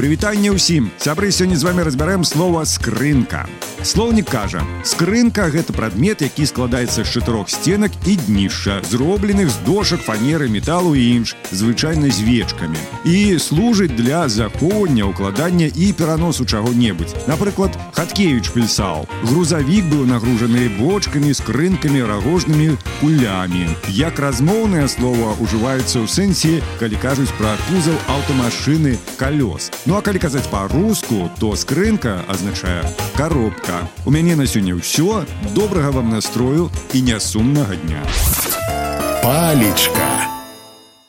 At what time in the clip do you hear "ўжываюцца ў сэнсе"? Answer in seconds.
25.38-26.60